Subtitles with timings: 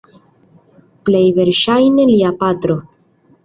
[1.11, 2.83] Plej verŝajne lia patro.